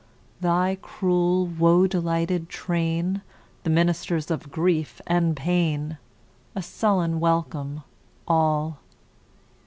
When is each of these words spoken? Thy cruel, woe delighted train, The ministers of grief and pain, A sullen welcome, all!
Thy 0.39 0.79
cruel, 0.81 1.45
woe 1.45 1.85
delighted 1.85 2.49
train, 2.49 3.21
The 3.61 3.69
ministers 3.69 4.31
of 4.31 4.49
grief 4.51 4.99
and 5.05 5.35
pain, 5.37 5.99
A 6.55 6.63
sullen 6.63 7.19
welcome, 7.19 7.83
all! 8.27 8.79